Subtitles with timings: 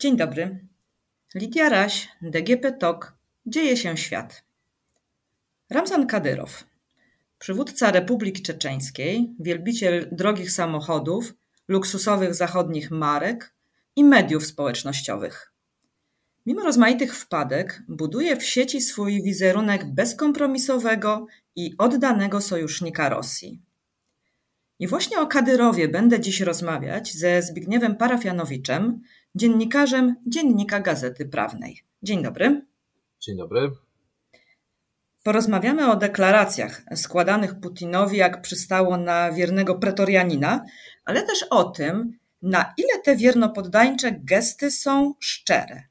[0.00, 0.58] Dzień dobry.
[1.34, 3.12] Lidia Raś, DGP TOK.
[3.46, 4.42] Dzieje się świat.
[5.70, 6.64] Ramzan Kadyrow,
[7.38, 11.34] przywódca Republiki Czeczeńskiej, wielbiciel drogich samochodów,
[11.68, 13.54] luksusowych zachodnich marek
[13.96, 15.52] i mediów społecznościowych.
[16.46, 21.26] Mimo rozmaitych wpadek, buduje w sieci swój wizerunek bezkompromisowego
[21.56, 23.60] i oddanego sojusznika Rosji.
[24.78, 29.00] I właśnie o Kadyrowie będę dziś rozmawiać ze Zbigniewem Parafianowiczem,
[29.34, 31.82] dziennikarzem Dziennika Gazety Prawnej.
[32.02, 32.62] Dzień dobry.
[33.20, 33.70] Dzień dobry.
[35.22, 40.64] Porozmawiamy o deklaracjach składanych Putinowi, jak przystało na wiernego pretorianina,
[41.04, 45.82] ale też o tym, na ile te wiernopoddańcze gesty są szczere.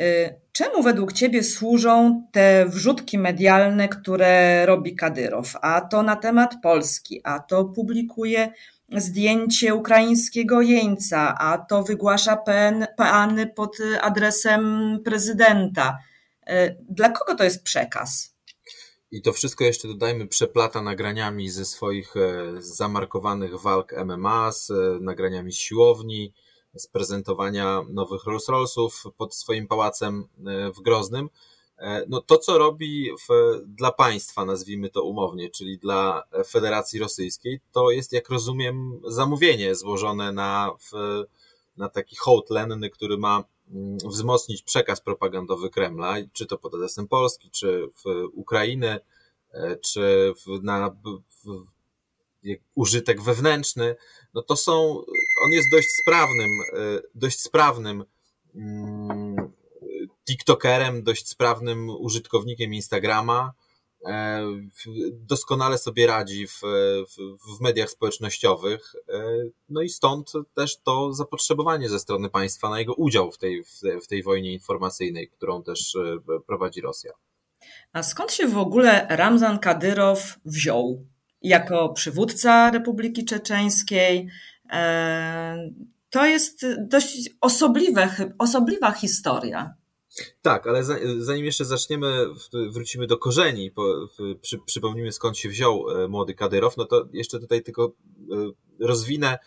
[0.00, 5.56] Y, czemu według Ciebie służą te wrzutki medialne, które robi Kadyrow?
[5.62, 8.52] A to na temat Polski, a to publikuje
[8.92, 12.36] zdjęcie ukraińskiego jeńca, a to wygłasza
[12.96, 15.98] peany pod adresem prezydenta.
[16.50, 18.36] Y, dla kogo to jest przekaz?
[19.10, 24.74] I to wszystko jeszcze dodajmy, przeplata nagraniami ze swoich e, zamarkowanych walk MMA, z e,
[25.00, 26.32] nagraniami z siłowni,
[26.76, 31.28] z prezentowania nowych Rolls Royce'ów pod swoim pałacem e, w Groznym.
[31.78, 37.60] E, no to, co robi w, dla państwa, nazwijmy to umownie, czyli dla Federacji Rosyjskiej,
[37.72, 41.24] to jest, jak rozumiem, zamówienie złożone na, w,
[41.76, 47.08] na taki hołd lenny, który ma mm, wzmocnić przekaz propagandowy Kremla, czy to pod adresem
[47.08, 49.00] Polski, czy w Ukrainy,
[49.52, 50.90] e, czy w, na
[51.44, 51.76] w,
[52.74, 53.96] użytek wewnętrzny,
[54.34, 55.02] no to są,
[55.44, 58.04] on jest dość sprawnym, e, dość sprawnym
[58.54, 59.25] mm,
[60.28, 63.52] TikTokerem, dość sprawnym użytkownikiem Instagrama.
[64.06, 64.42] E,
[65.12, 66.60] doskonale sobie radzi w,
[67.08, 68.94] w, w, mediach społecznościowych.
[69.08, 69.22] E,
[69.68, 73.64] no i stąd też to zapotrzebowanie ze strony państwa na jego udział w tej,
[74.02, 75.96] w tej wojnie informacyjnej, którą też
[76.46, 77.12] prowadzi Rosja.
[77.92, 81.06] A skąd się w ogóle Ramzan Kadyrow wziął?
[81.42, 84.28] jako przywódca Republiki Czeczeńskiej.
[84.70, 85.70] E,
[86.10, 89.74] to jest dość osobliwe, osobliwa historia.
[90.42, 90.84] Tak, ale
[91.18, 92.26] zanim jeszcze zaczniemy,
[92.70, 93.72] wrócimy do korzeni,
[94.40, 97.92] przy, przypomnimy skąd się wziął e, młody Kadyrow, no to jeszcze tutaj tylko
[98.32, 98.50] e,
[98.86, 99.38] rozwinę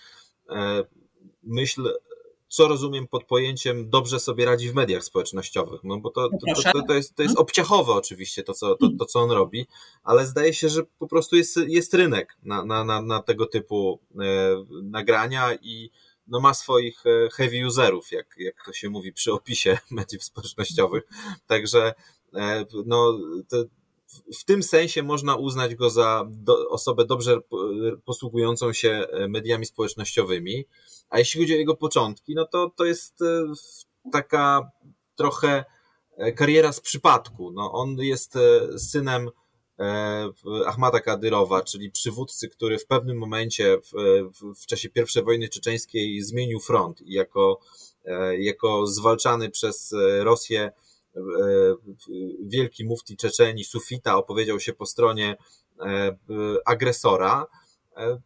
[1.44, 1.94] myśl
[2.50, 6.81] co rozumiem pod pojęciem dobrze sobie radzi w mediach społecznościowych, no bo to, to, to,
[6.88, 9.68] to, jest, to jest obciachowe oczywiście to co, to, to, co on robi,
[10.03, 14.00] ale zdaje się, że po prostu jest, jest rynek na, na, na, na tego typu
[14.19, 14.25] e,
[14.84, 15.90] nagrania i
[16.29, 21.03] no ma swoich e, heavy userów, jak, jak to się mówi przy opisie mediów społecznościowych.
[21.47, 21.94] Także
[22.35, 23.19] e, no,
[24.39, 27.38] w tym sensie można uznać go za do, osobę dobrze
[28.06, 30.66] posługującą się e, mediami społecznościowymi.
[31.09, 33.25] A jeśli chodzi o jego początki, no to to jest e,
[34.12, 34.72] taka
[35.16, 35.66] trochę
[36.18, 37.51] e, kariera z przypadku.
[37.51, 38.38] No, on jest
[38.78, 39.29] synem
[40.66, 43.91] Ahmada Kadyrowa, czyli przywódcy, który w pewnym momencie w,
[44.62, 47.59] w, czasie I wojny czeczeńskiej zmienił front i jako,
[48.38, 50.72] jako zwalczany przez Rosję
[51.16, 51.22] E,
[52.44, 55.38] wielki mufti Czeczeni, Sufita, opowiedział się po stronie
[55.79, 56.16] e,
[56.66, 57.47] agresora,
[57.97, 58.22] e,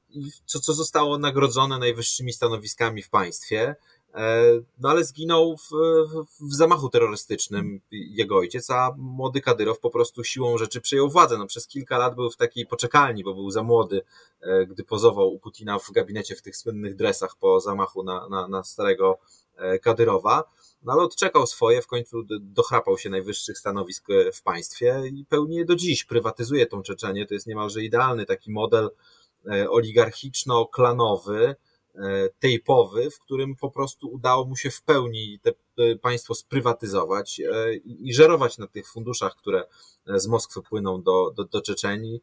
[0.46, 3.76] co, co zostało nagrodzone najwyższymi stanowiskami w państwie.
[4.80, 5.70] No ale zginął w,
[6.42, 11.38] w, zamachu terrorystycznym jego ojciec, a młody Kadyrow po prostu siłą rzeczy przejął władzę.
[11.38, 14.02] No, przez kilka lat był w takiej poczekalni, bo był za młody,
[14.68, 18.64] gdy pozował u Putina w gabinecie w tych słynnych dresach po zamachu na, na, na
[18.64, 19.20] starego
[19.82, 20.44] Kadyrowa.
[20.84, 25.66] No ale odczekał swoje, w końcu dochrapał się najwyższych stanowisk e, w państwie i pełni
[25.66, 26.04] do dziś.
[26.04, 27.26] Prywatyzuje tą Czeczenię.
[27.26, 28.90] To jest niemalże idealny taki model
[29.46, 31.56] e, oligarchiczno-klanowy, e,
[32.40, 35.52] tejpowy, w którym po prostu udało mu się w pełni te
[36.02, 37.42] państwo sprywatyzować
[37.86, 39.64] i żerować na tych funduszach, które
[40.06, 42.22] z Moskwy płyną do, do, do Czeczenii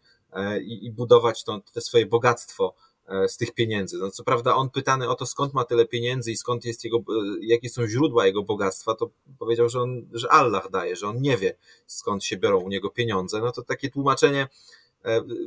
[0.62, 2.74] i, i budować to, te swoje bogactwo
[3.10, 3.98] E, z tych pieniędzy.
[3.98, 6.98] No, co prawda on pytany o to, skąd ma tyle pieniędzy i skąd jest jego,
[6.98, 7.02] e,
[7.40, 11.36] jakie są źródła jego bogactwa, to powiedział, że on, że Allah daje, że on nie
[11.36, 11.56] wie,
[11.86, 13.40] skąd się biorą u niego pieniądze.
[13.40, 14.48] No to takie tłumaczenie E,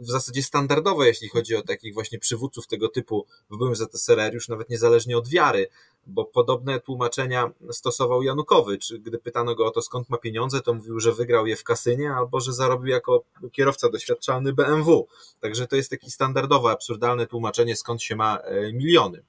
[0.02, 4.50] w zasadzie standardowe, jeśli chodzi o takich właśnie przywódców tego typu w byłym ZSRR, już
[4.50, 5.68] nawet niezależnie od wiary,
[6.08, 8.94] bo podobne tłumaczenia stosował Janukowycz.
[8.94, 12.14] Gdy pytano go o to, skąd ma pieniądze, to mówił, że wygrał je w kasynie
[12.14, 15.08] albo że zarobił jako kierowca doświadczalny BMW.
[15.40, 19.24] Także to jest takie standardowe, absurdalne tłumaczenie, skąd się ma e, miliony.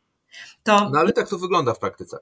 [0.63, 0.91] To...
[0.91, 2.19] No ale tak to wygląda w praktyce.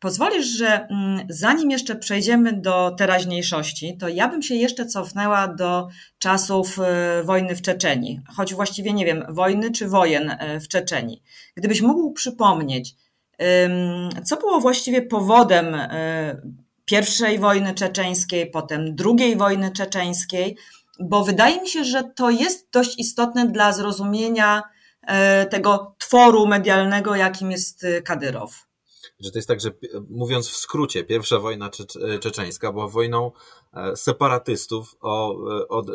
[0.00, 5.88] Pozwolisz, że mm, zanim jeszcze przejdziemy do teraźniejszości, to ja bym się jeszcze cofnęła do
[6.18, 11.22] czasów e, wojny w Czeczeni, choć właściwie nie wiem, wojny czy wojen e, w Czeczeni.
[11.54, 12.94] Gdybyś mógł przypomnieć,
[14.24, 15.76] Co było właściwie powodem
[16.84, 20.56] pierwszej wojny czeczeńskiej, potem drugiej wojny czeczeńskiej?
[21.00, 24.62] Bo wydaje mi się, że to jest dość istotne dla zrozumienia
[25.50, 28.67] tego tworu medialnego, jakim jest Kadyrow
[29.20, 29.70] że to jest tak, że
[30.10, 31.84] mówiąc w skrócie, pierwsza wojna cze
[32.20, 33.32] czeczeńska była wojną
[33.72, 35.86] e, separatystów, o, e, od,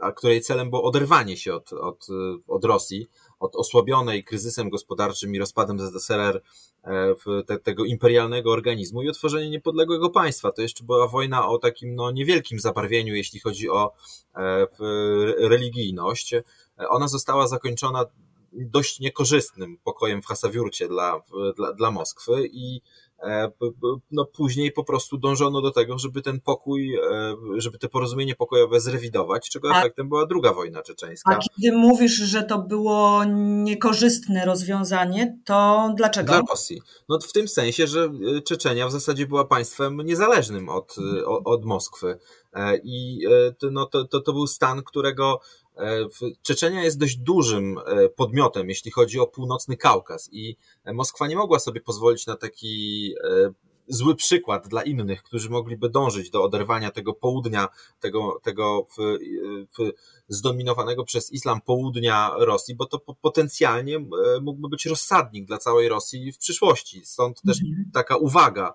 [0.00, 2.06] a której celem było oderwanie się od, od,
[2.48, 3.06] od Rosji,
[3.40, 6.42] od osłabionej kryzysem gospodarczym i rozpadem ZSRR
[6.84, 7.14] e,
[7.46, 10.52] te, tego imperialnego organizmu i otworzenie niepodległego państwa.
[10.52, 13.92] To jeszcze była wojna o takim no, niewielkim zabarwieniu, jeśli chodzi o
[15.38, 16.34] religijność.
[16.88, 18.04] Ona została zakończona
[18.54, 21.20] dość niekorzystnym pokojem w Hasawiurcie dla,
[21.56, 22.80] dla, dla Moskwy i
[23.22, 23.50] e,
[24.10, 27.00] no później po prostu dążono do tego, żeby ten pokój, e,
[27.56, 31.36] żeby te porozumienie pokojowe zrewidować, czego a, efektem była druga wojna czeczeńska.
[31.36, 33.24] A kiedy mówisz, że to było
[33.64, 36.32] niekorzystne rozwiązanie, to dlaczego?
[36.32, 36.80] Dla Rosji.
[37.08, 40.96] No w tym sensie, że e, Czeczenia w zasadzie była państwem niezależnym od,
[41.44, 42.18] od, Moskwy.
[42.84, 43.26] I
[43.70, 45.40] no, to, to, to był stan, którego
[46.42, 50.56] Czeczenia jest dość dużym e, podmiotem, jeśli chodzi o północny Kaukaz i
[50.92, 53.52] Moskwa nie mogła sobie pozwolić na taki e,
[53.88, 57.68] zły przykład dla innych, którzy mogliby dążyć do oderwania tego południa,
[58.00, 59.18] tego, tego w,
[59.78, 59.92] w
[60.28, 63.98] zdominowanego przez islam południa Rosji, bo to potencjalnie
[64.42, 67.04] mógłby być rozsadnik dla całej Rosji w przyszłości.
[67.04, 67.90] Stąd też mhm.
[67.92, 68.74] taka uwaga,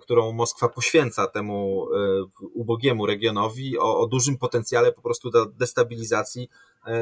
[0.00, 1.86] którą Moskwa poświęca temu
[2.54, 6.48] ubogiemu regionowi o, o dużym potencjale po prostu do destabilizacji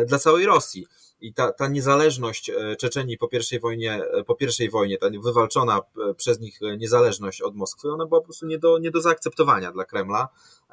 [0.06, 0.86] dla całej Rosji.
[1.22, 5.78] I ta, ta niezależność e, Czeczenii po pierwszej wojnie, e, po pierwszej wojnie, ta wywalczona
[6.10, 9.72] e, przez nich niezależność od Moskwy, ona była po prostu nie do, nie do zaakceptowania
[9.72, 10.28] dla Kremla.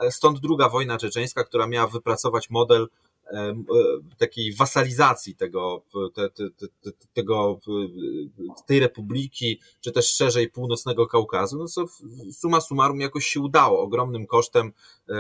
[0.10, 2.88] Stąd druga wojna czeczeńska, która miała wypracować model
[4.18, 5.82] takiej wasalizacji tego,
[6.14, 7.60] te, te, te, tego,
[8.66, 11.86] tej republiki, czy też szerzej północnego Kaukazu, no co
[12.32, 14.72] suma summarum jakoś się udało ogromnym kosztem,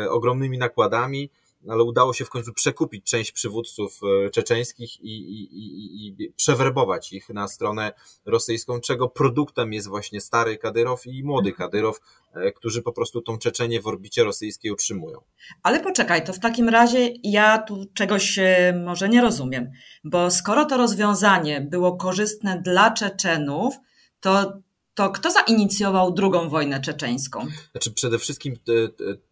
[0.09, 1.29] ogromnymi nakładami
[1.67, 7.13] ale udało się w końcu przekupić część przywódców e, czeczeńskich i, i, i, i przewerbować
[7.13, 7.93] ich na stronę
[8.25, 11.99] rosyjską, czego produktem jest właśnie stary Kadyrow i młody Kadyrow,
[12.33, 15.19] e, którzy po prostu tą Czeczenię w orbicie rosyjskiej utrzymują.
[15.63, 19.71] Ale poczekaj, to w takim razie ja tu czegoś e, może nie rozumiem,
[20.03, 23.75] bo skoro to rozwiązanie było korzystne dla Czeczenów,
[24.19, 24.53] to
[24.93, 27.47] to kto zainicjował drugą wojnę czeczeńską?
[27.71, 28.55] Znaczy przede wszystkim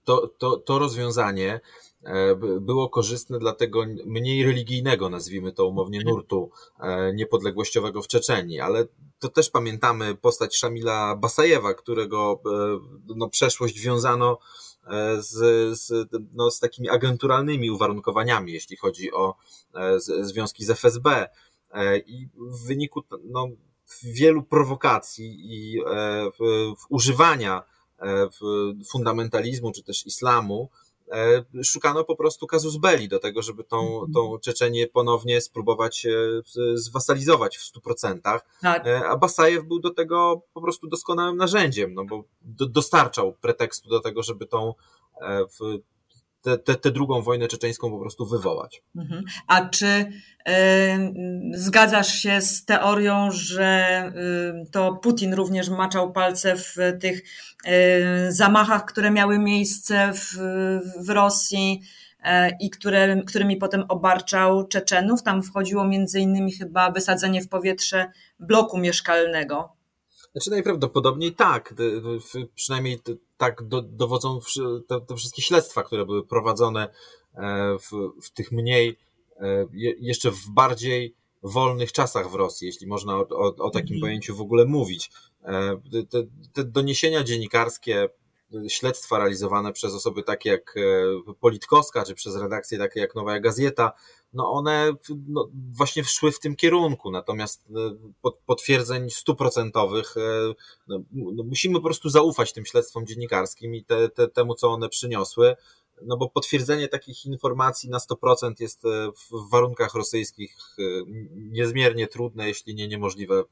[0.03, 1.59] to, to, to rozwiązanie
[2.61, 8.85] było korzystne dla tego mniej religijnego, nazwijmy to umownie, nurtu e, niepodległościowego w Czeczenii, ale
[9.19, 12.79] to też pamiętamy postać Szamila Basajewa, którego e,
[13.15, 14.37] no, przeszłość wiązano
[15.17, 15.33] z,
[15.79, 19.35] z, no, z takimi agenturalnymi uwarunkowaniami, jeśli chodzi o
[19.99, 21.27] związki z FSB.
[22.05, 23.47] I w wyniku no,
[24.03, 25.81] wielu prowokacji i
[26.89, 27.63] używania
[28.91, 30.86] fundamentalizmu czy też islamu, E,
[31.63, 34.13] szukano po prostu kazus belli do tego, żeby tą, mhm.
[34.13, 36.41] tą Czeczenię ponownie spróbować e,
[36.73, 38.45] zwasalizować w stu procentach.
[38.61, 38.87] Tak.
[38.87, 42.23] E, a Basajew był do tego po prostu doskonałym narzędziem, no bo
[42.69, 44.73] dostarczał pretekstu do tego, żeby tą
[45.59, 45.79] w
[46.57, 48.83] tę, tę, drugą wojnę czeczeńską po prostu wywołać.
[48.95, 49.23] Mhm.
[49.47, 50.11] A czy y,
[51.53, 54.03] zgadzasz się z teorią, że
[54.63, 57.23] y, to Putin również maczał palce w tych
[57.67, 60.33] y, zamachach, które miały miejsce w,
[61.05, 61.81] w Rosji?
[62.59, 65.23] i które, którymi potem obarczał Czeczenów.
[65.23, 69.76] Tam wchodziło między innymi chyba wysadzenie w powietrze bloku mieszkalnego.
[70.37, 71.73] Znaczy najprawdopodobniej tak.
[72.55, 72.99] Przynajmniej
[73.37, 74.39] tak dowodzą
[74.87, 76.87] te, te wszystkie śledztwa, które były prowadzone
[77.35, 78.97] e, w, w tych mniej,
[79.39, 79.67] e,
[79.99, 84.01] jeszcze w bardziej wolnych czasach w Rosji, jeśli można o, o, o takim mhm.
[84.01, 85.11] pojęciu w ogóle mówić.
[85.43, 88.09] E, te, te doniesienia dziennikarskie,
[88.67, 90.75] śledztwa realizowane przez osoby takie jak
[91.39, 93.91] Politkowska, czy przez redakcje takie jak Nowa Gazeta,
[94.33, 94.93] no one
[95.27, 100.53] no, właśnie szły w tym kierunku, natomiast e, potwierdzeń stuprocentowych e,
[100.87, 104.89] no, no, musimy po prostu zaufać tym śledztwom dziennikarskim i te, te, temu, co one
[104.89, 105.55] przyniosły,
[106.01, 110.57] no bo potwierdzenie takich informacji na 100% jest e, w warunkach rosyjskich
[111.35, 113.43] niezmiernie trudne, jeśli nie niemożliwe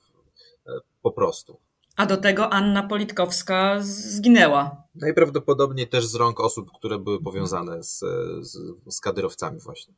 [1.02, 1.58] po prostu.
[1.96, 4.84] A do tego Anna Politkowska zginęła.
[4.96, 8.00] Najprawdopodobniej też z rąk osób, które były powiązane z,
[8.42, 9.94] z, z kadyrowcami właśnie.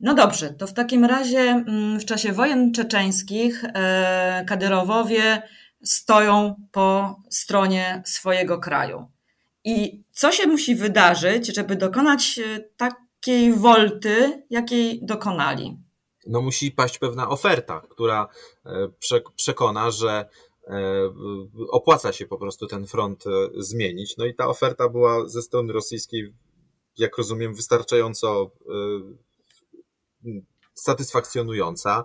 [0.00, 5.42] No dobrze, to w takim razie mm, w czasie wojen czeczeńskich e, Kadyrowowie
[5.82, 9.06] stoją po stronie swojego kraju.
[9.64, 15.76] I co się musi wydarzyć, żeby dokonać e, takiej wolty, jakiej dokonali?
[16.26, 18.28] No musi paść pewna oferta, która
[18.66, 18.70] e,
[19.36, 20.28] przekona, że
[21.70, 23.24] opłaca się po prostu ten front
[23.58, 24.16] zmienić.
[24.16, 26.32] No i ta oferta była ze strony rosyjskiej,
[26.98, 28.50] jak rozumiem, wystarczająco
[30.74, 32.04] satysfakcjonująca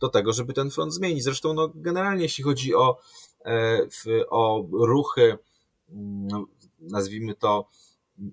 [0.00, 1.24] do tego, żeby ten front zmienić.
[1.24, 2.98] Zresztą no, generalnie jeśli chodzi o,
[4.30, 5.38] o ruchy,
[5.88, 6.46] no,
[6.80, 7.68] nazwijmy to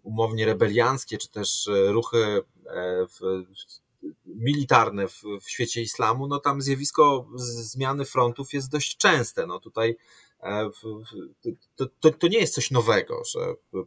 [0.04, 2.42] umownie rebelianckie, czy też ruchy
[3.20, 3.44] w,
[4.26, 9.48] militarne w, w świecie islamu, no tam zjawisko zmiany frontów jest dość częste.
[9.48, 9.96] No tutaj e,
[11.76, 13.40] to, to, to nie jest coś nowego, że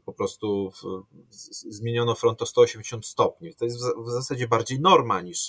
[0.05, 0.73] po prostu
[1.69, 3.55] zmieniono front o 180 stopni.
[3.55, 5.49] To jest w zasadzie bardziej norma niż,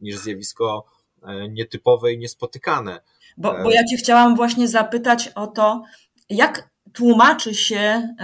[0.00, 0.84] niż zjawisko
[1.22, 3.00] e, nietypowe i niespotykane.
[3.36, 5.82] Bo, bo ja Cię chciałam właśnie zapytać o to,
[6.30, 8.14] jak tłumaczy się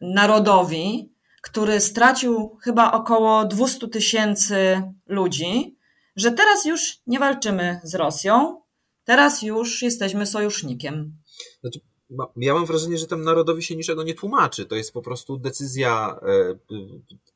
[0.00, 5.76] narodowi, który stracił chyba około 200 tysięcy ludzi,
[6.16, 8.60] że teraz już nie walczymy z Rosją,
[9.04, 11.12] teraz już jesteśmy sojusznikiem.
[11.60, 11.80] Znaczy,
[12.36, 14.66] ja mam wrażenie, że temu narodowi się niczego nie tłumaczy.
[14.66, 16.54] To jest po prostu decyzja e,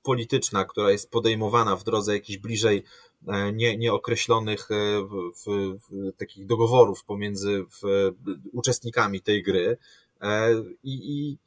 [0.03, 2.85] polityczna, która jest podejmowana w drodze jakichś bliżej
[3.29, 7.65] e, nie, nieokreślonych e, w, w, takich dogoworów pomiędzy
[8.53, 9.77] uczestnikami tej gry.
[10.83, 11.39] I, i,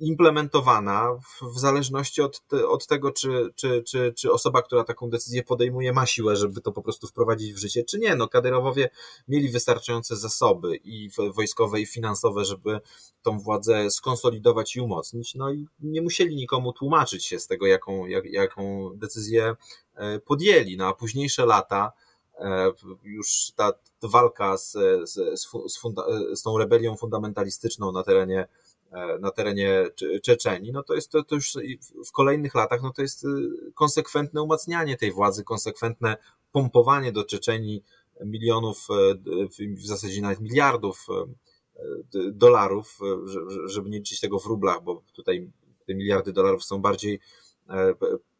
[0.00, 1.18] implementowana
[1.54, 6.06] w, zależności od, od tego, czy, czy, czy, czy osoba, która taką decyzję podejmuje, ma
[6.06, 8.16] siłę, żeby to po prostu wprowadzić w życie, czy nie.
[8.16, 8.90] No, Kadyrowowie
[9.28, 12.80] mieli wystarczające zasoby i wojskowe, i finansowe, żeby
[13.22, 18.06] tą władzę skonsolidować i umocnić, no i nie musieli nikomu tłumaczyć się z tego, jaką,
[18.06, 19.56] jak, jaką decyzję
[19.94, 20.76] e, podjęli.
[20.76, 22.03] No a późniejsze lata, e,
[23.02, 23.72] już ta
[24.02, 24.72] walka z,
[25.04, 28.48] z, z, funda, z tą rebelią fundamentalistyczną na terenie
[28.94, 29.84] E, na terenie
[30.22, 31.52] Czeczenii, no to jest to, to, już
[32.06, 33.28] w kolejnych latach, no to jest y,
[33.74, 36.16] konsekwentne umacnianie tej władzy, konsekwentne
[36.52, 37.82] pompowanie do Czeczenii
[38.24, 39.14] milionów, e,
[39.76, 42.98] w zasadzie nawet miliardów e, dolarów,
[43.66, 45.50] żeby nie liczyć tego w rublach, bo tutaj
[45.86, 47.20] te miliardy dolarów są bardziej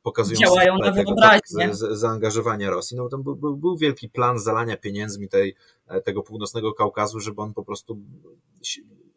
[0.03, 1.41] pokazują Działają na tego, tak,
[1.73, 2.97] zaangażowania Rosji.
[2.97, 5.57] No, to był, był, był, wielki plan zalania pieniędzmi tej,
[6.05, 7.99] tego północnego Kaukazu, żeby on po prostu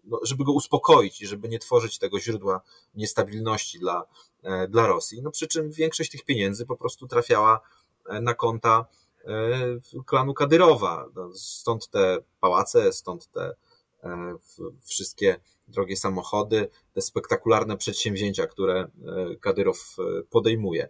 [0.08, 2.62] no, żeby go uspokoić i żeby nie tworzyć tego źródła
[2.96, 4.06] niestabilności dla,
[4.44, 5.22] e, dla Rosji.
[5.22, 7.60] No przy czym większość tych pieniędzy po prostu trafiała
[8.10, 8.86] e, na konta
[9.26, 11.06] e, klanu Kadyrowa.
[11.16, 13.56] No, stąd te pałace, stąd te
[14.84, 18.88] wszystkie drogie samochody, te spektakularne przedsięwzięcia, które
[19.42, 19.96] Kadyrow
[20.30, 20.90] podejmuje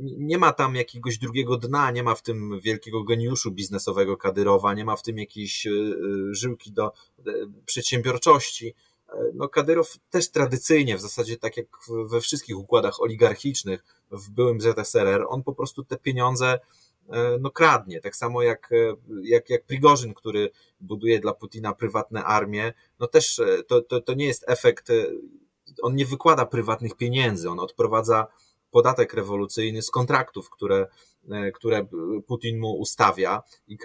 [0.00, 4.84] nie ma tam jakiegoś drugiego dna, nie ma w tym wielkiego geniuszu biznesowego Kadyrowa, nie
[4.84, 5.74] ma w tym jakiejś e, e,
[6.30, 6.92] żyłki do e,
[7.66, 8.74] przedsiębiorczości.
[9.34, 11.66] No, Kadyrow też tradycyjnie, w zasadzie tak jak
[12.10, 16.58] we wszystkich układach oligarchicznych w byłym ZSRR, on po prostu te pieniądze
[17.40, 18.00] no, kradnie.
[18.00, 18.70] Tak samo jak,
[19.22, 20.50] jak, jak Prigorzyn, który
[20.80, 24.88] buduje dla Putina prywatne armie, no też to, to, to nie jest efekt,
[25.82, 28.26] on nie wykłada prywatnych pieniędzy, on odprowadza
[28.70, 30.86] podatek rewolucyjny z kontraktów, które,
[31.30, 31.86] e, które
[32.26, 33.78] Putin mu ustawia i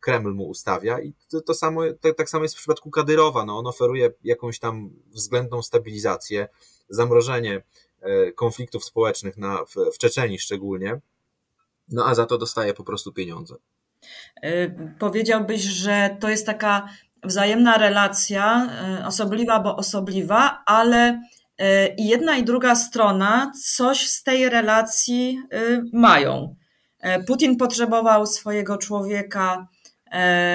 [0.00, 1.00] Kreml mu ustawia.
[1.00, 3.44] I to, to samo, to, tak samo jest w przypadku Kadyrowa.
[3.44, 6.48] No, on oferuje jakąś tam względną stabilizację,
[6.88, 7.62] zamrożenie
[8.00, 11.00] e, konfliktów społecznych na, w, w Czeczeni szczególnie,
[11.90, 13.54] no a za to dostaje po prostu pieniądze.
[14.42, 16.88] E, powiedziałbyś, że to jest taka
[17.24, 18.70] wzajemna relacja,
[19.06, 21.22] osobliwa, bo osobliwa, ale
[21.96, 26.56] i jedna i druga strona coś z tej relacji y, mają.
[27.26, 29.68] Putin potrzebował swojego człowieka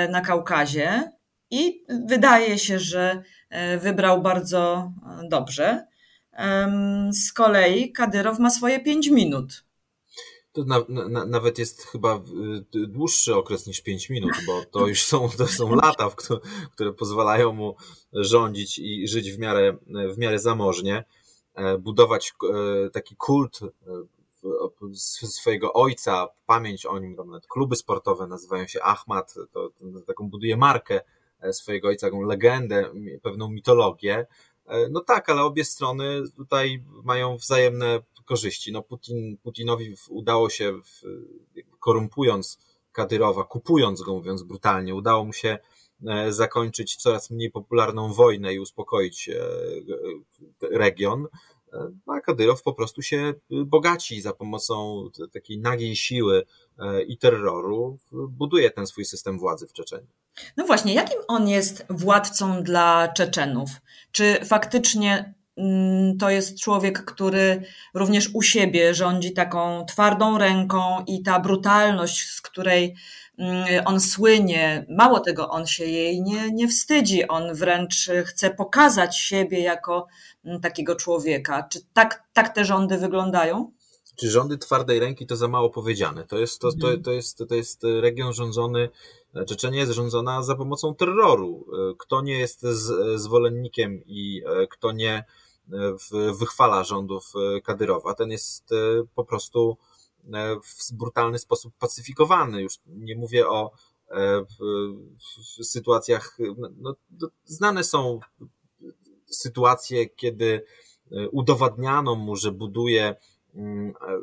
[0.09, 1.11] na Kaukazie
[1.51, 3.23] i wydaje się, że
[3.81, 4.91] wybrał bardzo
[5.29, 5.85] dobrze.
[7.11, 9.63] Z kolei Kadyrow ma swoje pięć minut.
[10.55, 12.21] To na, na, nawet jest chyba
[12.73, 16.39] dłuższy okres niż 5 minut, bo to już są, to są lata, które,
[16.71, 17.75] które pozwalają mu
[18.13, 19.77] rządzić i żyć w miarę,
[20.13, 21.03] w miarę zamożnie,
[21.55, 22.33] e, budować
[22.85, 23.67] e, taki kult e,
[25.27, 30.29] swojego ojca, pamięć o nim, tam nawet kluby sportowe nazywają się Ahmad, to, to taką
[30.29, 31.01] buduje markę
[31.51, 32.89] swojego ojca, taką legendę,
[33.21, 34.25] pewną mitologię.
[34.89, 38.71] No tak, ale obie strony tutaj mają wzajemne korzyści.
[38.71, 40.79] No Putin, Putinowi udało się,
[41.79, 42.59] korumpując
[42.91, 45.57] Kadyrowa, kupując go, mówiąc brutalnie, udało mu się
[46.07, 49.39] e, zakończyć coraz mniej popularną wojnę i uspokoić e,
[50.71, 51.27] region.
[51.73, 55.03] E, no, a Kadyrow po prostu się bogaci za pomocą
[55.33, 56.45] takiej nagiej siły
[57.07, 60.07] i terroru, buduje ten swój system władzy w Czeczeniu.
[60.57, 63.69] No właśnie, jakim on jest władcą dla Czeczenów?
[64.11, 65.33] Czy faktycznie
[66.19, 67.61] to jest człowiek, który
[67.93, 72.95] również u siebie rządzi taką twardą ręką i ta brutalność, z której
[73.37, 79.17] mm, on słynie, mało tego, on się jej nie, nie wstydzi, on wręcz chce pokazać
[79.17, 80.07] siebie jako
[80.45, 81.67] mm, takiego człowieka.
[81.71, 83.71] Czy tak, tak te rządy wyglądają?
[84.15, 86.23] Czy rządy twardej ręki to za mało powiedziane?
[86.23, 87.03] To jest, to, to, mhm.
[87.03, 88.89] to jest, to jest region rządzony,
[89.47, 91.65] Czeczenia jest rządzona za pomocą terroru.
[91.97, 92.61] Kto nie jest
[93.15, 95.23] zwolennikiem i e, kto nie e,
[96.39, 98.69] wychwala rządów e, Kadyrowa, ten jest
[99.15, 99.77] po prostu
[100.63, 102.61] w brutalny sposób pacyfikowany.
[102.61, 103.71] Już nie mówię o
[105.63, 106.37] sytuacjach,
[106.77, 106.95] no,
[107.45, 108.19] znane są
[109.29, 110.65] sytuacje, kiedy
[111.31, 113.15] udowadniano mu, że buduje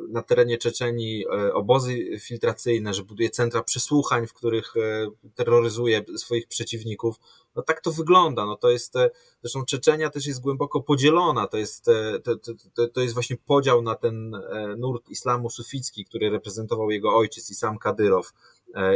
[0.09, 6.47] na terenie Czeczenii e, obozy filtracyjne, że buduje centra przesłuchań, w których e, terroryzuje swoich
[6.47, 7.17] przeciwników.
[7.57, 8.47] No tak to wygląda.
[8.47, 9.11] No to jest, e,
[9.43, 11.47] zresztą Czeczenia też jest głęboko podzielona.
[11.47, 11.85] To jest,
[12.25, 12.37] to,
[12.75, 14.37] to, to jest właśnie podział na ten
[14.77, 18.33] nurt islamu suficki, który reprezentował jego ojciec Isam Kadyrow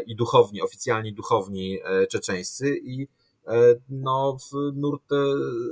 [0.07, 1.79] i duchowni, oficjalni duchowni
[2.11, 3.09] czeczeńscy i
[3.89, 5.11] no, w nurt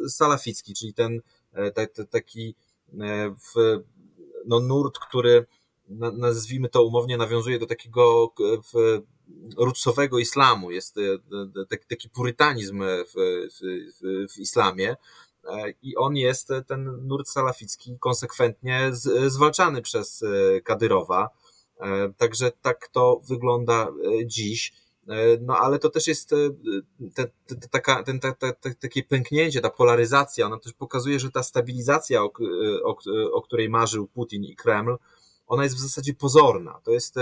[0.09, 1.21] salaficki, czyli ten
[2.11, 2.55] taki
[3.55, 3.81] w
[4.47, 5.47] no, nurt, który
[6.12, 8.33] nazwijmy to umownie, nawiązuje do takiego
[9.57, 10.71] rutsowego islamu.
[10.71, 11.00] Jest e,
[11.88, 13.14] taki, purytanizm w,
[13.54, 14.97] w, w islamie.
[15.49, 18.90] E, I on jest, ten nurt salaficki, konsekwentnie
[19.26, 21.28] zwalczany przez e, Kadyrowa.
[22.16, 23.88] Także tak to wygląda
[24.26, 24.73] dziś.
[25.40, 26.37] No ale to też jest te,
[27.14, 28.35] te, te, taka, ten, te,
[28.81, 32.31] takie pęknięcie, ta polaryzacja, ona też pokazuje, że ta stabilizacja, o,
[32.85, 32.97] o,
[33.33, 34.97] o której marzył Putin i Kreml,
[35.47, 36.81] ona jest w zasadzie pozorna.
[36.85, 37.14] To jest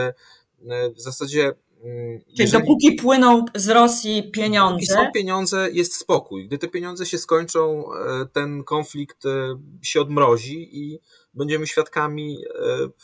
[0.97, 4.94] w zasadzie Czyli jeżeli, dopóki płyną z Rosji pieniądze.
[4.94, 6.46] są pieniądze, jest spokój.
[6.46, 10.98] Gdy te pieniądze się skończą, e, ten konflikt e, się odmrozi i
[11.34, 12.38] będziemy świadkami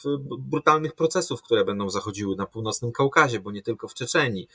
[0.04, 0.08] e,
[0.38, 4.48] brutalnych procesów, które będą zachodziły na północnym Kaukazie, bo nie tylko w Czeczeni.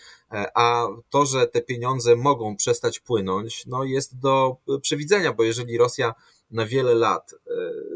[0.56, 6.14] A to, że te pieniądze mogą przestać płynąć, no jest do przewidzenia, bo jeżeli Rosja
[6.52, 7.36] na wiele lat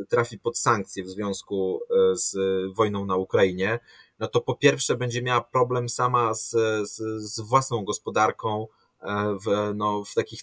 [0.10, 1.80] trafi pod sankcje w związku
[2.14, 2.36] z
[2.76, 3.80] wojną na Ukrainie,
[4.20, 6.50] no to po pierwsze będzie miała problem sama z,
[6.90, 8.68] z, z własną gospodarką,
[9.02, 10.42] e, w, no, w takich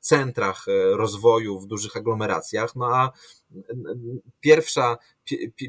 [0.00, 3.12] centrach e, rozwoju, w dużych aglomeracjach, no a
[4.40, 4.96] pierwsza,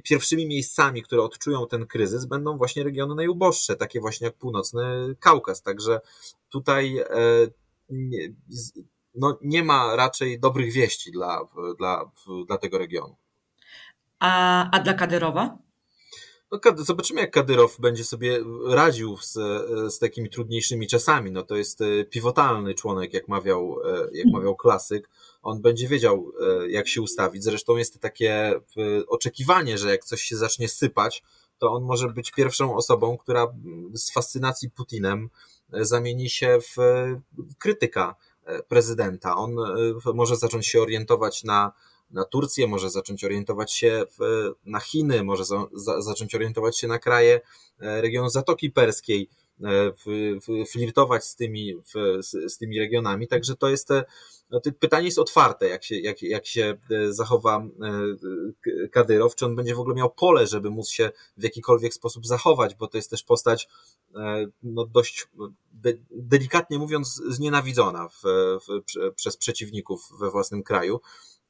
[0.04, 5.62] pierwszymi miejscami, które odczują ten kryzys, będą właśnie regiony najuboższe, takie właśnie jak północny Kaukaz.
[5.62, 6.02] Także
[6.50, 7.08] tutaj e,
[9.16, 12.12] no, nie ma raczej dobrych wieści dla, dla,
[12.48, 13.16] dla tego regionu.
[14.20, 15.58] A, a dla Kadyrowa?
[16.52, 19.34] No, zobaczymy, jak Kadyrow będzie sobie radził z,
[19.94, 21.32] z takimi trudniejszymi czasami.
[21.32, 25.10] No, to jest e, pivotalny członek, jak mawiał, e, jak mawiał klasyk.
[25.42, 27.44] On będzie wiedział, e, jak się ustawić.
[27.44, 28.54] Zresztą jest takie
[29.08, 31.24] oczekiwanie, że jak coś się zacznie sypać,
[31.58, 33.48] to on może być pierwszą osobą, która
[33.94, 35.30] z fascynacji Putinem
[35.74, 36.76] zamieni się w
[37.60, 38.16] krytyka
[38.68, 39.36] prezydenta.
[39.36, 39.56] On
[40.14, 41.72] może zacząć się orientować na
[42.12, 46.88] na Turcję, może zacząć orientować się w, na Chiny, może za, za, zacząć orientować się
[46.88, 47.42] na kraje
[47.80, 49.30] e, regionu Zatoki Perskiej,
[49.64, 50.06] e, w,
[50.48, 51.76] w, flirtować z tymi,
[52.20, 53.28] z, z, tymi regionami.
[53.28, 54.04] Także to jest, e,
[54.50, 56.78] no, pytanie jest otwarte, jak się, jak, jak się
[57.10, 57.68] zachowa
[58.92, 62.76] Kadyrow, czy on będzie w ogóle miał pole, żeby móc się w jakikolwiek sposób zachować,
[62.76, 63.68] bo to jest też postać
[64.64, 65.28] no, dość
[65.74, 68.24] de, delikatnie mówiąc znienawidzona w,
[69.16, 71.00] przez przeciwników we własnym kraju.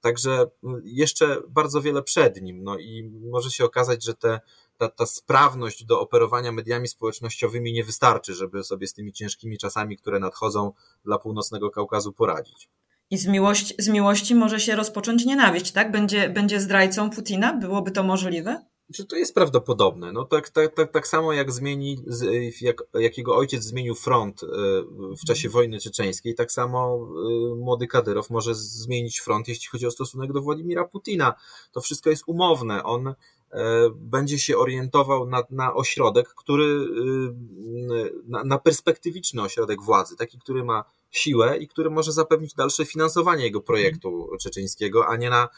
[0.06, 2.64] Także mm, jeszcze bardzo wiele przed nim.
[2.64, 4.40] No i może się okazać, że te,
[4.78, 9.98] ta, ta sprawność do operowania mediami społecznościowymi nie wystarczy, żeby sobie z tymi ciężkimi czasami,
[9.98, 10.72] które nadchodzą
[11.06, 12.70] dla północnego Kaukazu poradzić.
[13.12, 15.92] I z miłości, z miłości może się rozpocząć nienawiść, tak?
[15.92, 17.54] Będzie, będzie zdrajcą Putina?
[17.54, 18.66] Byłoby to możliwe?
[18.94, 20.12] Czy to jest prawdopodobne?
[20.12, 21.98] No tak, tak, tak, tak samo jak zmieni,
[22.62, 24.48] jak, jak jego ojciec zmienił front e,
[25.22, 27.08] w czasie wojny czeczeńskiej, tak samo
[27.52, 31.34] e, młody Kadyrow może zmienić front, jeśli chodzi o stosunek do Władimira Putina.
[31.72, 32.84] To wszystko jest umowne.
[32.84, 33.14] On
[33.96, 36.86] będzie się orientował na, na ośrodek, który,
[38.28, 43.44] na, na perspektywiczny ośrodek władzy, taki, który ma siłę i który może zapewnić dalsze finansowanie
[43.44, 45.50] jego projektu czeczeńskiego, a nie na,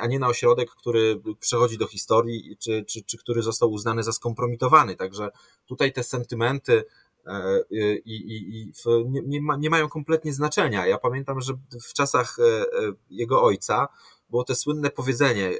[0.00, 4.12] a nie na ośrodek, który przechodzi do historii, czy, czy, czy który został uznany za
[4.12, 4.96] skompromitowany.
[4.96, 5.30] Także
[5.66, 6.84] tutaj te sentymenty
[7.26, 7.60] e,
[8.04, 8.72] i, i, i
[9.04, 10.86] nie, nie, ma, nie mają kompletnie znaczenia.
[10.86, 11.52] Ja pamiętam, że
[11.88, 13.88] w czasach e, e, jego ojca
[14.30, 15.52] było to słynne powiedzenie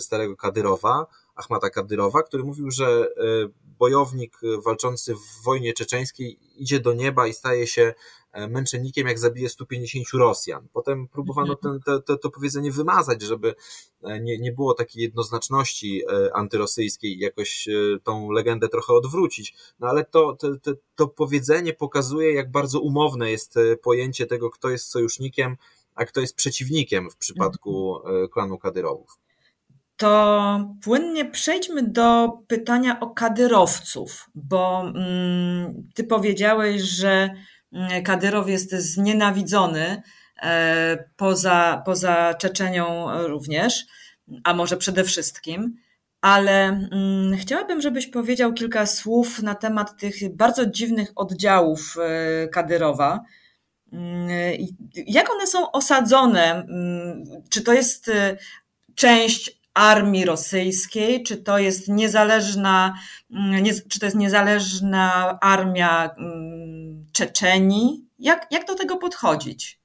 [0.00, 3.08] starego Kadyrowa, Ahmata Kadyrowa, który mówił, że
[3.78, 7.94] bojownik walczący w wojnie czeczeńskiej idzie do nieba i staje się
[8.32, 10.68] E, męczennikiem, jak zabije 150 Rosjan.
[10.72, 11.80] Potem próbowano mhm.
[11.80, 13.54] ten, to, to powiedzenie wymazać, żeby
[14.02, 17.68] e, nie, nie było takiej jednoznaczności e, antyrosyjskiej, jakoś
[18.02, 19.54] tą legendę trochę odwrócić.
[19.80, 24.70] No ale to, to, to, to powiedzenie pokazuje, jak bardzo umowne jest pojęcie tego, kto
[24.70, 25.56] jest sojusznikiem,
[25.98, 28.28] a kto jest przeciwnikiem w przypadku mhm.
[28.28, 29.18] klanu Kadyrowów.
[29.96, 37.30] To płynnie przejdźmy do pytania o kadyrowców, bo mm, ty powiedziałeś, że
[37.72, 40.02] Mm, Kadyrow jest znienawidzony
[40.42, 43.86] e, poza, poza Czeczenią również,
[44.44, 45.76] a może przede wszystkim.
[46.20, 53.20] Ale mm, chciałabym, żebyś powiedział kilka słów na temat tych bardzo dziwnych oddziałów e, Kadyrowa.
[53.92, 54.28] Mm,
[55.06, 56.66] jak one są osadzone?
[57.50, 58.36] Czy to jest e,
[58.94, 62.94] część armii rosyjskiej, czy to jest niezależna,
[63.30, 66.10] nie, czy to jest niezależna armia
[67.12, 68.06] Czeczeni?
[68.18, 69.77] Jak, jak do tego podchodzić?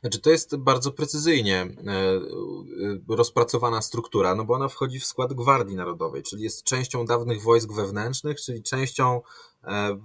[0.00, 5.32] Znaczy, to jest bardzo precyzyjnie e, e, rozpracowana struktura, no bo ona wchodzi w skład
[5.32, 9.20] Gwardii Narodowej, czyli jest częścią dawnych wojsk wewnętrznych, czyli częścią
[9.64, 9.98] e,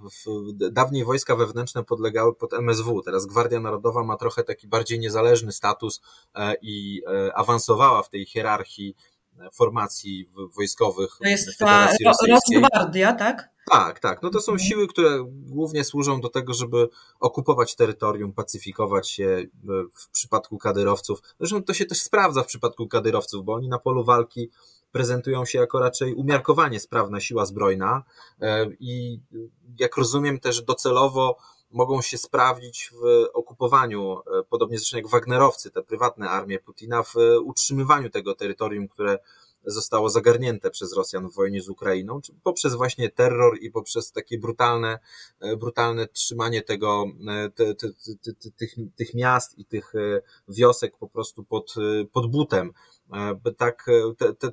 [0.70, 3.02] dawniej wojska wewnętrzne podlegały pod MSW.
[3.02, 6.00] Teraz Gwardia Narodowa ma trochę taki bardziej niezależny status
[6.62, 7.02] i
[7.34, 8.96] awansowała w tej hierarchii
[9.52, 11.16] formacji wojskowych.
[11.22, 11.88] To jest ta
[12.28, 13.52] Rosgwardia, tak?
[13.70, 14.22] Tak, tak.
[14.22, 14.68] No to są mhm.
[14.68, 16.88] siły, które głównie służą do tego, żeby
[17.20, 19.48] okupować terytorium, pacyfikować się e,
[19.94, 21.22] w przypadku kadyrowców.
[21.40, 24.50] Zresztą to się też sprawdza w przypadku kadyrowców, bo oni na polu walki
[24.92, 28.02] prezentują się jako raczej umiarkowanie sprawna siła zbrojna
[28.40, 29.20] e, i
[29.78, 31.36] jak rozumiem też docelowo
[31.72, 37.14] mogą się sprawdzić w okupowaniu, e, podobnie zresztą jak Wagnerowcy, te prywatne armie Putina, w
[37.44, 39.18] utrzymywaniu tego terytorium, które
[39.64, 44.98] zostało zagarnięte przez Rosjan w wojnie z Ukrainą, poprzez właśnie terror i poprzez takie brutalne,
[45.40, 47.88] e, brutalne trzymanie tego, e, te, te,
[48.22, 49.92] te, tych, tych miast i tych
[50.48, 51.74] wiosek po prostu pod,
[52.12, 52.72] pod butem.
[53.56, 53.86] Tak,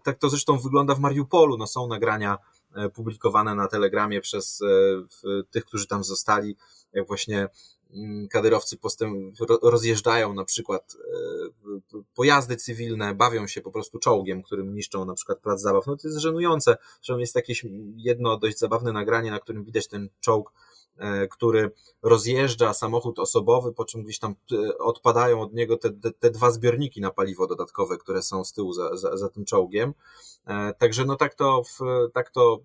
[0.03, 1.58] tak to zresztą wygląda w Mariupolu.
[1.58, 2.38] No, są nagrania
[2.93, 4.62] publikowane na Telegramie przez
[5.51, 6.55] tych, którzy tam zostali
[6.93, 7.47] jak właśnie
[7.93, 10.95] mm, kadyrowcy postęp, rozjeżdżają na przykład
[11.93, 15.88] e, pojazdy cywilne, bawią się po prostu czołgiem, którym niszczą na przykład plac zabaw.
[15.88, 16.78] No to jest żenujące.
[17.02, 20.54] Zresztą jest jakieś jedno dość zabawne nagranie, na którym widać ten czołg,
[20.97, 21.71] e, który
[22.02, 26.52] rozjeżdża samochód osobowy, po czym gdzieś tam e, odpadają od niego te, te, te dwa
[26.52, 29.93] zbiorniki na paliwo dodatkowe, które są z tyłu za, za, za tym czołgiem.
[30.78, 31.80] Także no tak to, w,
[32.13, 32.60] tak to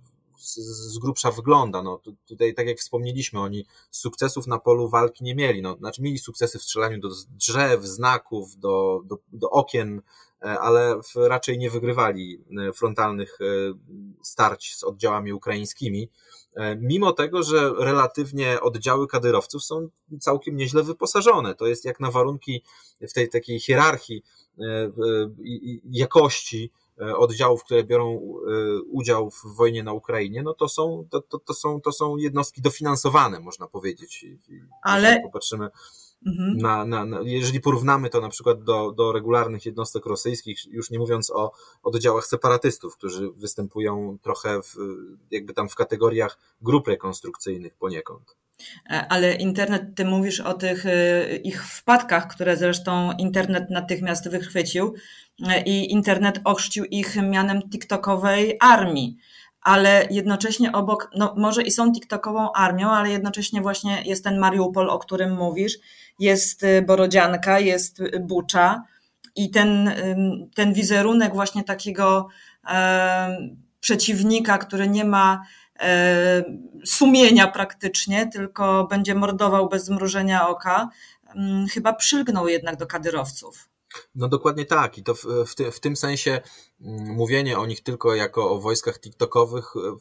[0.45, 1.83] z grubsza wygląda.
[1.83, 5.63] No, tutaj, tak jak wspomnieliśmy, oni sukcesów na polu walki nie mieli.
[5.63, 10.03] No, znaczy mieli sukcesy w strzelaniu do drzew, znaków, do, do, do okien,
[10.43, 13.45] e, ale raczej nie wygrywali e, frontalnych e,
[14.23, 16.11] starć z oddziałami ukraińskimi.
[16.77, 19.89] Mimo tego, że relatywnie oddziały kadyrowców są
[20.21, 21.55] całkiem nieźle wyposażone.
[21.55, 22.63] To jest jak na warunki
[23.01, 24.23] w tej takiej hierarchii
[25.91, 31.39] jakości oddziałów, które biorą e, udział w wojnie na Ukrainie, no to są, to, to,
[31.39, 34.27] to są, to są jednostki dofinansowane, można powiedzieć.
[34.83, 35.09] Ale.
[35.09, 35.69] Jeżeli popatrzymy
[36.27, 36.59] mhm.
[36.59, 40.99] na, na, na, jeżeli porównamy to na przykład do, do regularnych jednostek rosyjskich, już nie
[40.99, 41.53] mówiąc o
[41.83, 44.77] oddziałach separatystów, którzy występują trochę w,
[45.31, 48.37] jakby tam w kategoriach grup rekonstrukcyjnych poniekąd.
[48.91, 50.85] E, ale internet, ty mówisz o tych
[51.45, 54.95] ich wpadkach, które zresztą internet natychmiast wychwycił
[55.67, 59.17] i internet ochrzcił ich mianem TikTokowej armii.
[59.61, 64.91] Ale jednocześnie obok, no może i są TikTokową armią, ale jednocześnie właśnie jest ten Mariupol,
[64.91, 65.79] o którym mówisz,
[66.19, 68.83] jest y, Borodzianka, jest Bucza
[69.37, 69.93] i ten,
[70.55, 72.29] ten wizerunek właśnie takiego
[72.71, 73.39] e,
[73.81, 75.43] przeciwnika, który nie ma
[75.81, 76.45] e,
[76.85, 80.89] sumienia praktycznie, tylko będzie mordował bez zmrużenia oka,
[81.73, 83.74] chyba przylgnął jednak do kadyrowców.
[84.15, 84.99] No dokładnie tak.
[84.99, 86.41] I to w, w, ty, w, tym sensie
[86.81, 89.97] mm, mówienie o nich tylko jako o wojskach TikTokowych e,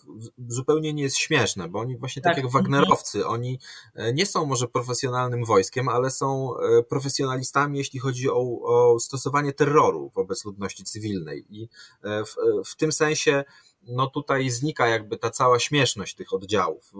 [0.47, 3.59] zupełnie nie jest śmieszne, bo oni właśnie tak, tak jak Wagnerowcy, oni
[3.95, 9.53] e, nie są może profesjonalnym wojskiem, ale są e, profesjonalistami, jeśli chodzi o, o stosowanie
[9.53, 11.45] terroru wobec ludności cywilnej.
[11.49, 11.69] I
[12.03, 12.35] w,
[12.69, 13.43] w tym sensie
[13.87, 16.91] no tutaj znika jakby ta cała śmieszność tych oddziałów.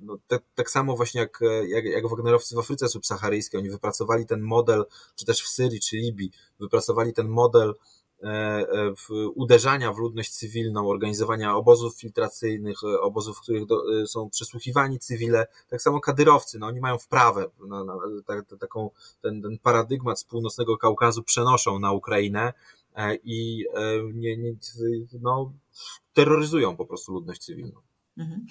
[0.00, 4.40] No te, tak samo właśnie jak, jak, jak Wagnerowcy w Afryce Subsaharyjskiej, oni wypracowali ten
[4.40, 4.84] model,
[5.16, 6.30] czy też w Syrii, czy Libii,
[6.60, 7.74] wypracowali ten model
[8.22, 14.06] e, e, w uderzania w ludność cywilną, organizowania obozów filtracyjnych, e, obozów, w których do,
[14.06, 15.46] są przesłuchiwani cywile.
[15.68, 17.94] Tak samo kadyrowcy, no oni mają wprawę, na, na,
[18.60, 18.90] taką,
[19.22, 22.52] ten, ten paradygmat z północnego Kaukazu przenoszą na Ukrainę
[23.24, 23.64] i
[24.14, 24.54] nie, nie,
[25.20, 25.52] no,
[26.12, 27.80] terroryzują po prostu ludność cywilną.
[28.18, 28.46] Mhm.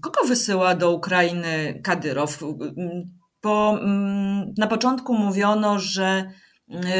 [0.00, 2.38] Kogo wysyła do Ukrainy Kadyrow?
[3.40, 6.30] Po, mm, na początku mówiono, że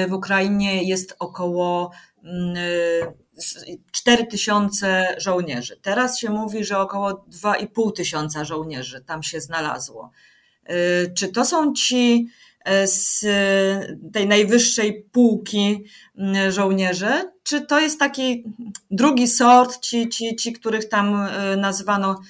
[0.09, 1.91] w Ukrainie jest około
[3.93, 5.79] 4 mm, tysiące żołnierzy.
[5.83, 10.11] Teraz się mówi, że około 2,5 tysiąca żołnierzy tam się znalazło.
[10.71, 12.29] Y, czy to są ci
[12.65, 13.27] e, z
[14.13, 15.85] tej najwyższej półki
[16.19, 18.45] mm, żołnierze, czy to jest taki
[18.91, 22.21] drugi sort, ci, ci, ci których tam e, nazwano,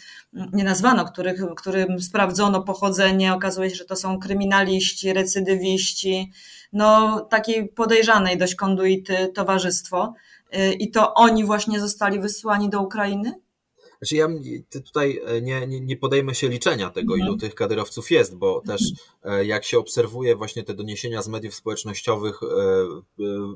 [0.53, 6.33] nie nazwano, których, którym sprawdzono pochodzenie, okazuje się, że to są kryminaliści, recydywiści,
[6.73, 10.15] no takiej podejrzanej dość konduity towarzystwo
[10.51, 13.33] e, i to oni właśnie zostali wysłani do Ukrainy?
[13.99, 14.29] Znaczy ja
[14.85, 17.29] tutaj e, nie, nie, nie podejmę się liczenia tego, mhm.
[17.29, 18.83] ilu tych kadyrowców jest, bo też
[19.43, 22.41] jak się obserwuje właśnie te doniesienia z mediów społecznościowych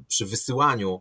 [0.08, 1.00] przy wysyłaniu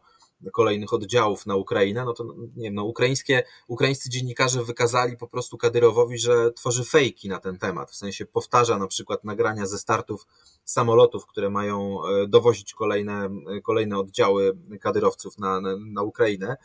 [0.54, 2.23] kolejnych oddziałów na Ukrainę, no to
[2.56, 7.58] nie wiem, no ukraińskie, ukraińscy dziennikarze wykazali po prostu Kadyrowowi, że tworzy fejki na ten
[7.58, 10.28] temat, w sensie powtarza na przykład nagrania ze startów
[10.65, 11.97] samolotów, które mają
[12.28, 13.30] dowozić kolejne,
[13.63, 16.58] kolejne oddziały kadyrowców na, na, na Ukrainę.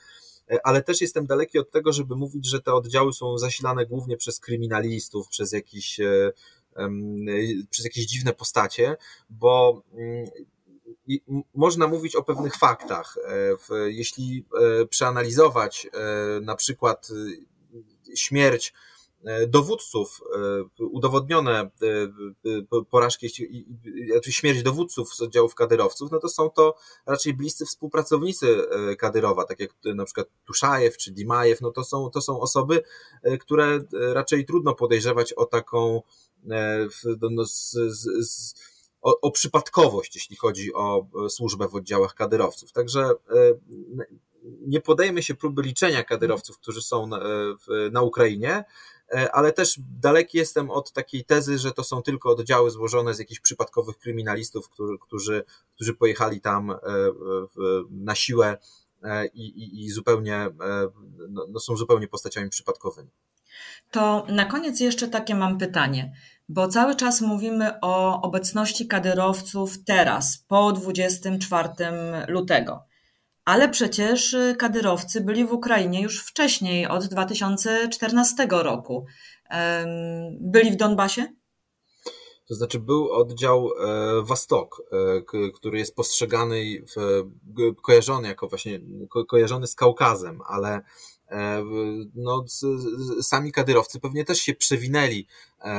[0.51, 4.17] E, ale też jestem daleki od tego, żeby mówić, że te oddziały są zasilane głównie
[4.17, 6.33] przez kryminalistów, przez jakieś, e,
[7.71, 8.97] przez jakieś dziwne postacie,
[9.31, 10.27] bo mm,
[11.55, 13.17] można mówić o pewnych faktach.
[13.71, 14.45] E, jeśli
[14.91, 15.89] przeanalizować
[16.41, 17.09] na przykład
[18.15, 18.73] śmierć
[19.25, 20.21] E, dowódców,
[20.81, 21.71] e, udowodnione e,
[22.91, 23.29] porażki,
[24.23, 26.77] śmierć dowódców z oddziałów kadyrowców, no to są to
[27.07, 28.67] raczej bliscy współpracownicy
[28.99, 32.83] Kadyrowa, tak jak na przykład Tuszajew czy Dimajew, no to są, to są osoby,
[33.41, 36.03] które raczej trudno podejrzewać o taką
[37.31, 38.55] no, z, z, z,
[39.05, 42.73] o, o przypadkowość, jeśli chodzi o służbę w oddziałach kadyrowców.
[42.73, 43.11] Także
[44.67, 47.21] nie podejmę się próby liczenia kadyrowców, którzy są na,
[47.91, 48.65] na Ukrainie,
[49.13, 53.19] E, ale też daleki jestem od takiej tezy, że to są tylko oddziały złożone z
[53.19, 56.77] jakichś przypadkowych kryminalistów, którzy, którzy, którzy pojechali tam e,
[57.91, 58.59] na siłę
[59.03, 60.49] e, i, i, i zupełnie
[61.31, 63.09] no, no, są zupełnie postaciami przypadkowymi.
[63.91, 66.13] To na koniec jeszcze takie mam pytanie,
[66.49, 71.69] bo cały czas mówimy o obecności kadyrowców teraz, po 24
[72.29, 72.85] lutego.
[73.45, 79.07] Ale przecież kadyrowcy byli w Ukrainie już wcześniej, od 2014 roku.
[80.41, 81.27] Byli w Donbasie?
[82.49, 86.85] To znaczy był oddział e, Wastok, e, który jest postrzegany,
[87.83, 88.81] kojarzony jako właśnie,
[89.29, 90.83] kojarzony z Kaukazem, ale e,
[92.15, 92.45] no,
[93.23, 95.27] sami kadyrowcy pewnie też się przewinęli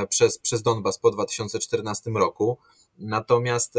[0.09, 2.57] przez, przez Donbas po 2014 roku.
[2.99, 3.73] Natomiast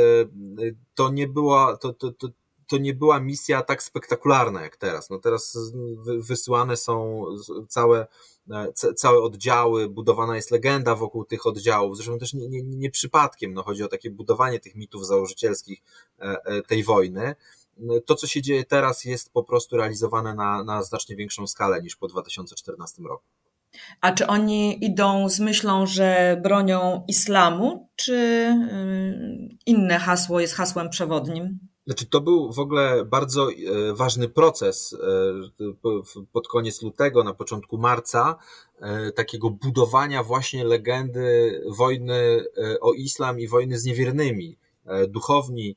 [0.94, 2.28] to nie była, to, to, to,
[2.66, 5.10] to nie była misja tak spektakularna jak teraz.
[5.10, 5.58] No teraz
[6.04, 7.24] wysyłane są
[7.68, 8.06] całe,
[8.50, 11.96] e, całe oddziały, budowana jest legenda wokół tych oddziałów.
[11.96, 15.82] Zresztą też nie, nie, nie przypadkiem, no chodzi o takie budowanie tych mitów założycielskich
[16.18, 17.34] e, e, tej wojny.
[18.06, 21.96] To, co się dzieje teraz, jest po prostu realizowane na, na znacznie większą skalę niż
[21.96, 23.24] po 2014 roku.
[24.00, 30.90] A czy oni idą z myślą, że bronią islamu, czy y, inne hasło jest hasłem
[30.90, 31.58] przewodnim?
[31.86, 33.54] Znaczy, to był w ogóle bardzo e,
[33.94, 34.96] ważny proces
[35.62, 38.36] e, pod koniec lutego, na początku marca,
[38.80, 42.44] e, takiego budowania właśnie legendy wojny
[42.80, 44.56] o islam i wojny z niewiernymi.
[45.08, 45.76] Duchowni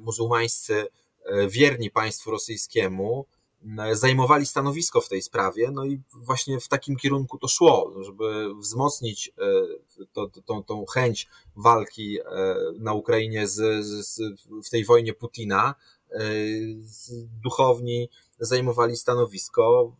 [0.00, 0.86] muzułmańscy,
[1.48, 3.26] wierni państwu rosyjskiemu,
[3.92, 9.28] zajmowali stanowisko w tej sprawie, no i właśnie w takim kierunku to szło, żeby wzmocnić
[9.28, 9.42] e,
[10.12, 12.24] to, to, tą, tą chęć walki e,
[12.78, 14.20] na Ukrainie z, z,
[14.64, 15.74] w tej wojnie Putina.
[16.10, 16.20] E,
[17.42, 19.92] duchowni zajmowali stanowisko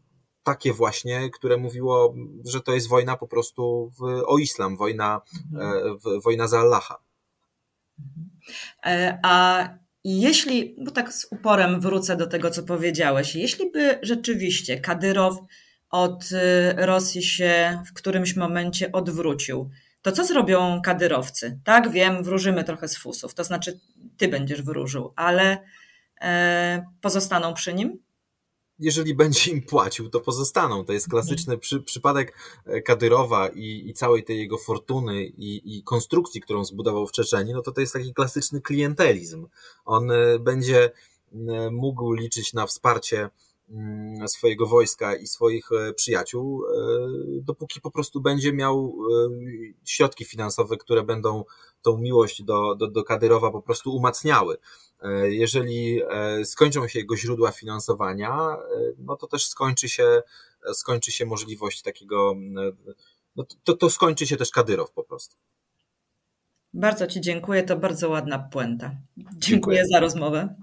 [0.43, 2.15] takie właśnie, które mówiło,
[2.45, 5.21] że to jest wojna po prostu w, o islam, wojna,
[5.53, 5.99] mhm.
[5.99, 6.99] w, wojna za Allaha.
[9.23, 9.69] A
[10.05, 15.39] i jeśli, bo tak z uporem wrócę do tego, co powiedziałeś, jeśli by rzeczywiście Kadyrow
[15.91, 16.37] od y,
[16.77, 19.71] Rosji się w którymś momencie odwrócił,
[20.03, 21.61] to co zrobią kadyrowcy?
[21.65, 23.81] Tak, wiem, wróżymy trochę z fusów, to znaczy
[24.17, 25.59] ty będziesz wróżył, ale
[26.21, 27.99] e, pozostaną przy nim?
[28.79, 30.85] Jeżeli będzie im płacił, to pozostaną.
[30.85, 31.11] To jest mhm.
[31.11, 32.35] klasyczny przy, przypadek
[32.67, 37.55] e, Kadyrowa i, i całej tej jego fortuny i, i konstrukcji, którą zbudował w Czeczeniu,
[37.55, 39.47] no to to jest taki klasyczny klientelizm.
[39.85, 40.91] On e, będzie
[41.71, 43.31] mógł liczyć na wsparcie
[44.27, 46.63] swojego wojska i swoich przyjaciół,
[47.43, 48.99] dopóki po prostu będzie miał
[49.85, 51.45] środki finansowe, które będą
[51.83, 54.57] tą miłość do, do, do Kadyrowa po prostu umacniały.
[55.23, 56.01] Jeżeli
[56.45, 58.57] skończą się jego źródła finansowania,
[58.99, 60.23] no to też skończy się,
[60.73, 62.35] skończy się możliwość takiego,
[63.37, 65.37] no to, to skończy się też Kadyrow po prostu.
[66.75, 68.91] Bardzo Ci dziękuję, to bardzo ładna puenta.
[69.17, 69.85] Dziękuję, dziękuję.
[69.93, 70.55] za rozmowę.